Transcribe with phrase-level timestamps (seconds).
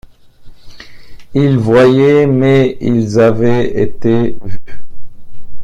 [1.35, 4.79] Ils voyaient, mais ils avaient été vus.